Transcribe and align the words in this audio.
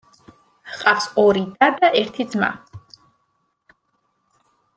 ჰყავს 0.77 1.05
ორი 1.23 1.43
და 1.63 1.69
და 1.83 1.91
ერთი 2.01 2.27
ძმა. 2.33 2.51